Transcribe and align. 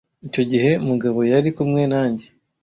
icyo 0.27 0.43
gihe 0.51 0.71
Mugabo 0.87 1.19
yari 1.31 1.49
kumwe 1.57 1.81
nanjye. 1.91 2.27